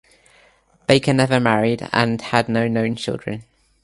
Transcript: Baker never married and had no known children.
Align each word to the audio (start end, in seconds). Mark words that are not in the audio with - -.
Baker 0.87 1.13
never 1.13 1.39
married 1.39 1.87
and 1.93 2.19
had 2.19 2.49
no 2.49 2.67
known 2.67 2.95
children. 2.95 3.43